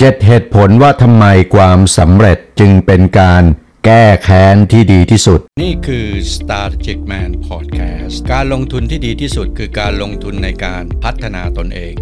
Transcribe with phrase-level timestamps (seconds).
[0.00, 3.42] เจ็ดเหตุผลว่าทำไมความสำเร็จจึงเป็นการ
[3.84, 11.94] แก้แค้นที่ดีที่สุด นี่คือ Strategic Man Podcast การลงทุนที่ดีที่สุดคือการลงทุนในการพัฒนาตนเอง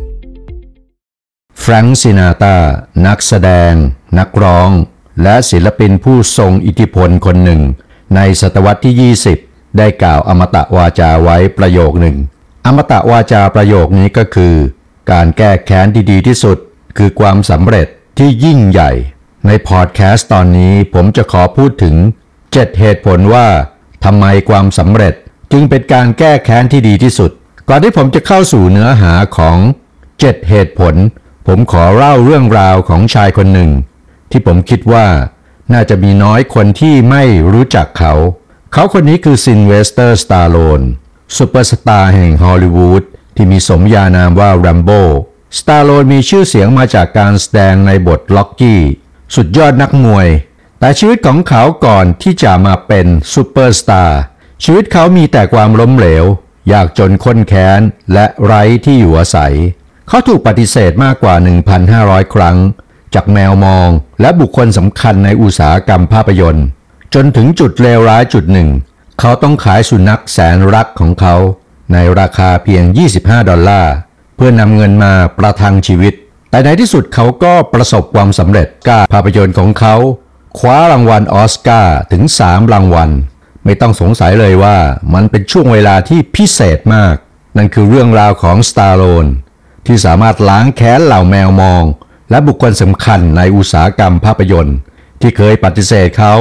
[1.61, 2.57] แฟรงค์ซินาตา
[3.07, 3.73] นักแสดง
[4.19, 4.71] นักร้อง
[5.23, 7.63] และศิลปินผู้ทรงอิทธิพลคนหนึ่ง
[8.17, 12.17] ในศตวรรษที่ 20 ได้กล่าวอมตะวาจาไว้ประโยคหนึ่ง
[12.67, 14.55] อมตะวาจาประโยคนี้ก็คือ
[15.13, 16.59] การแก้แค้นที่ดีที่สุด
[16.99, 17.87] คือความสำเร็จ
[18.19, 18.93] ที่ยิ่งใหญ่
[19.47, 21.95] ในพอดแคสต์ตอนนี้ผมจะขอพูดถึง
[22.39, 23.49] 7 เหตุผลว่า
[24.05, 25.15] ทำไมความสำเร็จ
[25.53, 27.31] จึงเป็นการแก้แค้นที่ดีที่สุด
[27.69, 29.59] ก่อนที่ผมจะเข้าสู่เนื้อหาของ
[30.07, 30.95] 7 เหตุผล
[31.47, 33.71] ผมขอเล่าเรื่องราวของชายคนหนึ่ง
[34.31, 35.07] ที่ผมคิดว่า
[35.73, 37.23] น่าจะมีน้อยคนที่ไม่
[37.53, 38.15] รู้จักเขา
[38.73, 40.81] เขาคนนี้คือซิลเวสเตอร์สตอลโลน
[41.37, 43.03] ซูเปอร์สตาร์แห่งฮอลลีวูด
[43.37, 44.91] ที่มีสมญานามว่าแรมโบ้
[45.59, 48.83] สตอลโลนมีชื่อเสียงมาจากการแสดงในบทร็อกกี้
[49.35, 50.29] สุดยอดนักมวย
[50.81, 54.21] แต่ชีวิตของเขาก่อนที่จะมาเป็นซูเปอร์สตาร์
[54.65, 56.25] ชีวิตเขามีแต่ความล้มเหลว
[56.73, 57.81] ยากจนค้นแค้น
[58.13, 59.55] และไร้ที่อยู่อาศัย
[60.09, 61.35] เขาถูกปฏิเสธมากกว่า
[61.85, 62.57] 1,500 ครั้ง
[63.15, 63.89] จากแมวมอง
[64.21, 66.67] และบุคคลสำคัญในอุตสาหกรรมภาพยนตร์
[67.15, 68.69] จนถึงจุดเลวร้ายจุดหนึ่ง
[69.21, 71.37] เขาต้องขายสุนัขแสนรักของเขา
[71.93, 72.85] ในราคาเพียง
[73.17, 73.95] 25 ดอลลาร์
[74.37, 76.15] เพื่อนำเงินมาประทังชีวิต
[76.51, 79.97] แต่ในที่สุดเขาก็ประสบความสำเร็จกาภาพยนตร์ของเขา
[80.59, 83.11] คว้ารางวัลออสการ์ถึง 3 รางวัล
[83.65, 84.77] ไม่ต้องสงสัยเลยว่า
[85.15, 87.15] มันเป็นช่วงเวลาที่พิเศษมาก
[87.57, 89.27] นั่นคือเรื่องราวของสตาร์โลน
[89.87, 91.85] ที่สามารถล้างแค้นเหล่าแมวมอง
[92.31, 94.77] และบุคคลสำคัญในอุตสาหกรรมภาพยนตร์
[95.21, 96.35] ที่เคยปฏิเสธเขา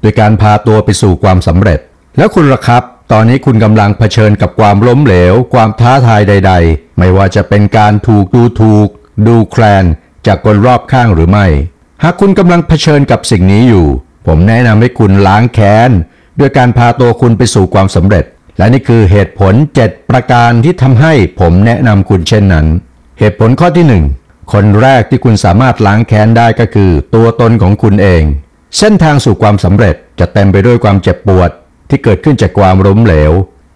[0.00, 1.78] โดยการพาตัวไปสู่ความสำเร็จ
[2.16, 8.88] แล้วคุณล่ะครับ ตอนนี้คุณกำลังเผชิญกับความล้มเหลว ความท้าทายใด ๆ ไม่ว่าจะเป็นการถูกดูถูก
[9.26, 9.84] ดูแคลน
[10.26, 11.46] จากคนรอบข้างหรือไม่
[12.02, 13.86] หากคุณกำลังเผชิญกับสิ่งนี้อยู่
[14.26, 15.90] ผมแนะนำให้คุณล้างแค้น
[16.38, 18.24] ด้วยการพาตัวคุณไปสู่ความสำเร็จ
[18.58, 22.66] และนี่คือเหตุผล 7 ประการที่ทำให้ผมแนะนำคุณเช่นนั้น
[23.18, 28.22] เหตุผลข้อที่ 1 คนแรกที่คุณสามารถล้างแค้นได้ก็คือ ตัวตนของคุณเอง
[28.78, 31.50] เส้นทางสู่ความสำเร็จจะเต็มไปด้วยความเจ็บปวด
[31.88, 33.32] ที่เกิดขึ้นจากความล้มเหลว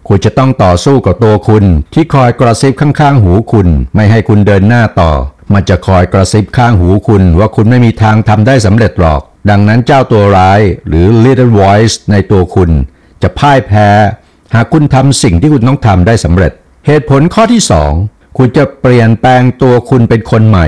[0.07, 1.63] คุณจะต้องต่อสู้กับตัวคุณ
[1.93, 5.11] ที่คอยกระซิบข้างๆ หูคุณ ไม่ให้คุณเดินหน้าต่อ
[5.53, 12.71] มันจะคอยกระซิบข้างหูคุณว่าคุณไม่มีทางทำได้สำเร็จหรอก ดังนั้นเจ้าตัวร้ายหรือ little voice ในตัวคุณ
[13.21, 13.89] จะพ่ายแพ้
[14.53, 16.51] หากคุณทำสิ่งที่คุณต้องทำได้สำเร็จ
[16.87, 17.61] เหตุผลข้อที่
[17.99, 20.67] 2 คุณจะเปลี่ยนแปลงตัวคุณเป็นคนใหม่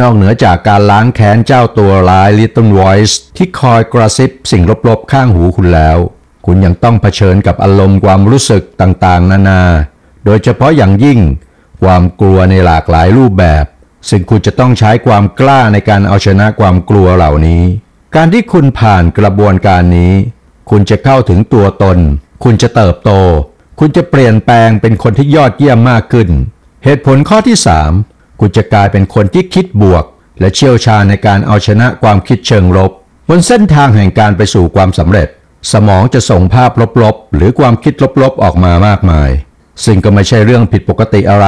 [0.00, 5.98] นอกเหนือจากการล้างแค้นเจ้าตัวร้าย little voice ที่คอยกระซิบสิ่งลบๆ ข้างหูคุณแล้ว
[6.46, 9.62] คุณยังต้องเผชิญกับอารมณ์ความรู้สึกต่างๆ นานา
[10.24, 11.20] โดยเฉพาะอย่างยิ่ง
[11.82, 13.64] ความกลัวในหลากหลายรูปแบบ
[14.08, 17.62] ซึ่งคุณจะต้องใช้ความกล้าในการเอาชนะความกลัวเหล่านี้
[18.14, 20.12] การที่คุณผ่านกระบวนการนี้
[20.70, 21.98] คุณจะเข้าถึงตัวตน
[22.44, 23.10] คุณจะเติบโต
[23.80, 26.28] คุณจะเปลี่ยนแปลงเป็นคนที่ยอดเยี่ยมมากขึ้น
[26.84, 27.56] เหตุผลข้อที่
[27.98, 30.04] 3 คุณจะกลายเป็นคนที่คิดบวก
[30.40, 32.90] และเชี่ยวชาญในการเอาชนะความคิดเชิงลบ
[33.28, 35.28] บนเส้นทางแห่งการไปสู่ความสำเร็จ
[35.72, 36.70] สมองจะส่งภาพ
[37.02, 39.30] ลบๆ หรือความคิดลบๆ ออกมามากมาย
[39.84, 41.46] ซึ่งก็ไม่ใช่เรื่องผิดปกติอะไร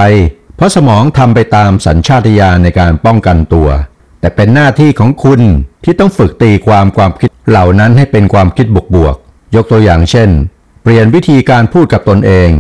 [0.57, 3.69] เพราะสมองทำไปตามสัญชาตญาณในการป้องกันตัว
[4.21, 5.41] แต่เป็นหน้าที่ของคุณ
[5.85, 10.31] ที่ต้องฝึกตีความความคิดเหล่านั้นให้เป็นความคิดบวกๆ ยกตัวอย่างเช่น
[10.83, 12.51] เปลี่ยนวิธีการพูดกับตนเอง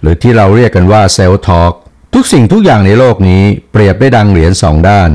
[0.00, 1.72] หรือที่เราเรียกกันว่าเซลล์ทอล์ก
[2.14, 3.42] ทุกสิ่งทุกอย่างในโลกนี้
[3.72, 5.10] เปรียบได้ดังเหรียญสองด้าน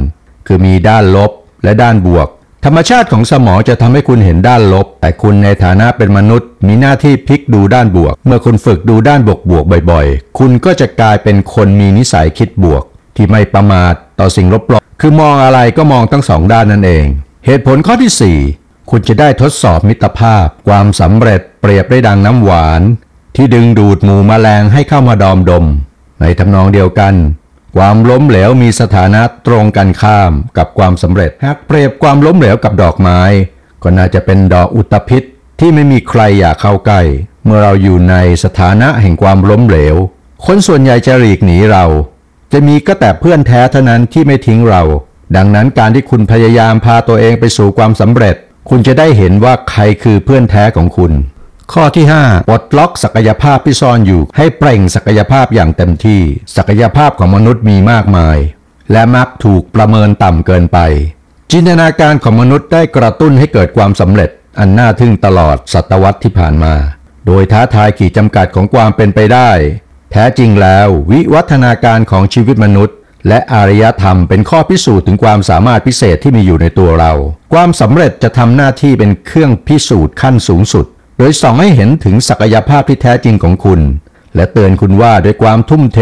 [0.47, 1.31] คือมีด้านลบ
[1.63, 2.28] และด้านบวก
[2.66, 12.83] ธรรมชาติของสมองจะทำให้คุณเห็นด้านลบ แต่คุณในฐานะเป็นมนุษย์ มีหน้าที่พลิกดูด้านบวก เมื่อคุณฝึกดูด้านบวกบวกบ่อยๆ คุณก็จะกลายเป็นคนมีนิสัยคิดบวก
[13.16, 17.05] ที่ไม่ประมาทต่อสิ่งลบๆคือมองอะไรก็มองทั้งสองด้านนั่นเอง
[17.45, 22.81] เหตุผลข้อที่ 4 คุณจะได้ทดสอบมิตรภาพ ความสำเร็จเปรียบได้ดังน้ำหวาน
[23.35, 25.66] ที่ดึงดูดหมูแมลงให้เข้ามาดอมดม
[26.22, 27.13] ในทำนองเดียวกัน
[27.77, 33.22] ความล้มเหลวมีสถานะตรงกันข้ามกับความสำเร็จ หากเปรียบความล้มเหลวกับดอกไม้
[33.84, 35.23] ก็น่าจะเป็นดอกอุตภิษ
[35.59, 37.01] ที่ไม่มีใครอยากเข้าใกล้
[37.46, 39.96] เมื่อเราอยู่ในสถานะแห่งความล้มเหลว
[40.46, 41.85] คนส่วนใหญ่จะหลีกหนีเรา
[42.51, 44.84] จะมีก็แต่เพื่อนแท้เท่านั้นที่ไม่ทิ้งเรา
[45.35, 48.35] ดังนั้นการที่คุณพยายามพาตัวเองไปสู่ความสำเร็จ
[48.69, 51.11] คุณจะได้เห็นว่าใครคือเพื่อนแท้ของคุณ
[51.76, 56.22] ข้อที่ 5 ปลดล็อกศักยภาพที่ซ่อนอยู่ ให้เปล่งศักยภาพอย่างเต็มที่
[56.56, 58.38] ศักยภาพของมนุษย์มีมากมาย
[58.91, 60.79] และมักถูกประเมินต่ำเกินไป
[61.52, 64.29] จินตนาการของมนุษย์ได้กระตุ้นให้เกิดความสำเร็จ
[64.59, 66.73] อันน่าทึ่งตลอดศตวรรษที่ผ่านมา
[67.28, 69.50] โดยท้าทายขีดจำกัดของความเป็นไปได้
[70.12, 72.96] แท้จริงแล้ววิวัฒนาการของชีวิตมนุษย์
[73.28, 77.14] และอารยธรรมเป็นข้อพิสูจน์ถึงความสามารถพิเศษที่มีอยู่ในตัวเรา
[77.53, 80.88] ความสำเร็จจะทำหน้าที่เป็นเครื่องพิสูจน์ขั้นสูงสุด
[81.22, 83.82] ดยส่องให้เห็นถึงศักยภาพที่แท้จริงของคุณ
[84.35, 86.00] และเตือนคุณว่าด้วยความทุ่มเท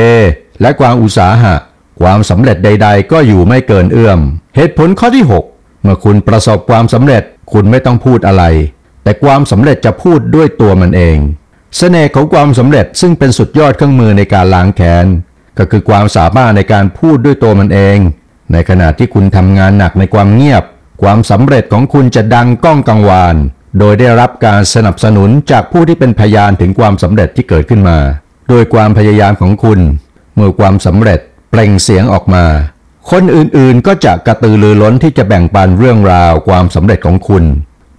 [0.61, 1.55] และความอุตสาหะ
[2.01, 4.19] ความสำเร็จใด ๆ ก็อยู่ไม่เกินเอื้อม
[4.55, 7.23] เหตุผลข้อที่ 6 เมื่อคุณประสบความสำเร็จ
[7.53, 8.43] คุณไม่ต้องพูดอะไร
[9.03, 11.17] แต่ความสำเร็จจะพูดด้วยตัวมันเอง
[11.77, 15.05] เสน่ห์ของความสำเร็จซึ่งเป็นสุดยอดเครื่องมือในการล้างแค้น
[15.57, 17.97] ก็คือความสามารถในการพูดด้วยตัวมันเอง
[18.51, 20.63] ในขณะที่คุณทำงานหนักในความเงียบ
[21.01, 23.35] ความสำเร็จของคุณจะดังก้องกังวาน
[23.77, 27.97] โดยได้รับการสนับสนุนจากผู้ที่เป็นพยานถึงความสำเร็จที่เกิดขึ้นมา
[28.49, 29.79] โดยความพยายามของคุณ
[30.35, 31.19] เมื่อความสำเร็จ
[31.49, 32.45] เปล่งเสียงออกมา
[33.11, 37.43] คนอื่นๆก็จะกระตือรือร้นที่จะแบ่งปันเรื่องราวความสำเร็จของคุณ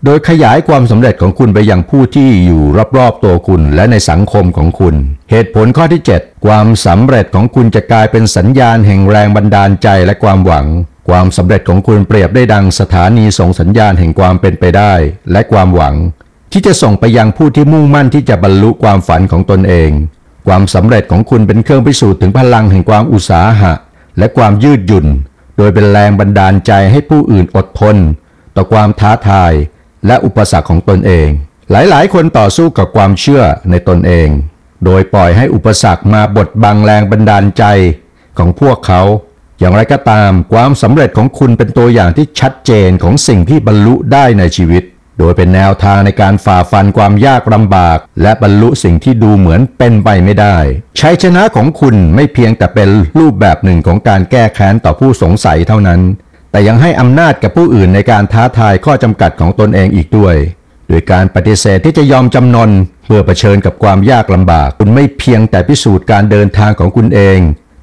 [0.04, 2.62] โดยขยายความสำเร็จของคุณไปยังผู้ที่อยู่
[2.98, 4.94] รอบๆตัวคุณและในสังคมของคุณ
[5.30, 10.66] เหตุผลข้อที่ 7 ความสำเร็จของคุณจะกลายเป็นสัญญาณแห่งแรงบันดาลใจและความหวัง
[11.08, 14.92] ความสำเร็จของคุณเปรียบได้ดังสถานีส่งสัญญาณแห่งความเป็นไปได้
[15.32, 15.94] และความหวัง
[16.52, 19.90] ที่จะส่งไปยังผู้ที่มุ่งมั่นที่จะบรรลุความฝันของตนเอง
[20.46, 23.72] ความสำเร็จของคุณเป็นเครื่องพิสูจน์ถึงพลังแห่งความอุตสาหะ
[24.18, 25.06] และความยืดหยุ่น
[25.56, 27.96] โดยเป็นแรงบันดาลใจให้ผู้อื่นอดทน
[28.56, 29.52] ต่อความท้าทาย
[30.06, 31.28] และอุปสรรคของตนเอง
[31.70, 34.28] หลายๆ คนต่อสู้กับความเชื่อในตนเอง
[34.84, 37.64] โดยปล่อยให้อุปสรรคมาบดบังแรงบันดาลใจ
[38.38, 39.02] ของพวกเขา
[39.60, 44.82] อย่างไรก็ตามความสำเร็จของคุณเป็นตัวอย่างที่ชัดเจนของสิ่งที่บรรลุได้ในชีวิต
[45.18, 50.56] โดยเป็นแนวทางในการฝ่าฟันความยากลำบาก และบรรลุสิ่งที่ดูเหมือนเป็นไปไม่ได้
[51.00, 56.00] ชัยชนะของคุณไม่เพียงแต่เป็นรูปแบบหนึ่งของการแก้แค้นต่อผู้สงสัยเท่านั้น
[56.50, 60.36] แต่ยังให้อำนาจกับผู้อื่นในการท้าทายข้อจำกัดของตนเองอีกด้วย
[60.88, 62.70] โดยการปฏิเสธที่จะยอมจำนน
[63.06, 67.38] เพื่อเผชิญกับความยากลำบาก คุณไม่เพียงแต่พิสูจน์การเดินทางของคุณเอง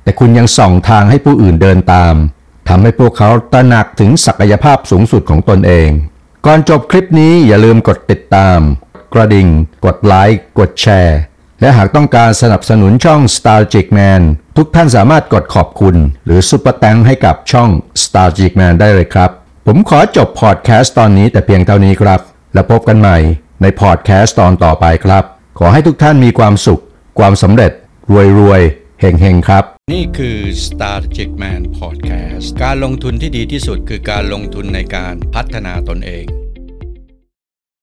[0.08, 2.16] แต่คุณยังส่องทางให้ผู้อื่นเดินตาม
[2.70, 5.90] ทำให้พวกเขาตระหนักถึงศักยภาพสูงสุดของตนเอง
[6.46, 8.60] ก่อนจบคลิปนี้อย่าลืมกดติดตาม
[9.14, 9.48] กระดิ่ง
[9.86, 11.18] กดไลค์กดแชร์
[11.62, 14.22] และหากต้องการสนับสนุนช่อง s t a r j i c Man
[14.58, 15.96] ทุกท่านสามารถกดขอบคุณ
[16.26, 17.70] หรือซุปเปอร์แตงให้กับช่อง
[18.04, 19.30] s t a r j i c Man ได้เลยครับ
[19.68, 22.20] ผมขอจบพอดแคสต์ตอนนี้แต่เพียงเท่านี้ครับ
[22.54, 23.18] แล้วพบกันใหม่
[23.62, 25.24] ในพอดแคสต์ตอนต่อไปครับ
[25.60, 26.82] ขอให้ทุกท่านมีความสุข
[27.20, 27.72] ความสำเร็จ
[28.12, 36.26] รวยรวยๆเฮงเฮงๆครับ นี่คือ Strategic Man Podcast การลงทุนที่ดีที่สุดคือการลงทุนในการพัฒนาตนเอง